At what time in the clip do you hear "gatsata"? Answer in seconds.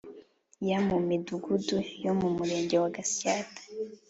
2.95-3.61